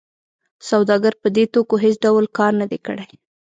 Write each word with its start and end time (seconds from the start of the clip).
سوداګر 0.69 1.13
په 1.21 1.27
دې 1.35 1.43
توکو 1.53 1.75
هېڅ 1.83 1.95
ډول 2.05 2.25
کار 2.37 2.51
نه 2.61 2.65
دی 2.71 2.79
کړی 2.85 3.05